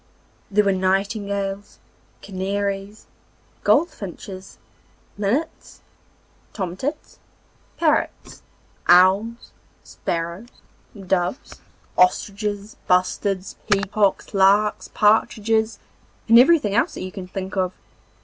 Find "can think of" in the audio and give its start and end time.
17.11-17.71